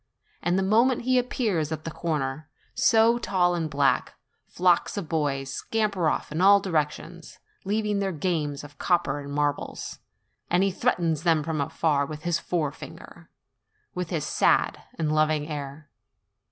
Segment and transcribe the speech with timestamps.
[0.41, 4.15] And the moment he ap pears at a corner, so tall and black,
[4.47, 9.99] flocks of boys scamper off in all directions, leaving their games of coppers and marbles,
[10.49, 13.29] and he threatens them from afar with his forefinger,
[13.93, 15.87] with his sad and loving air.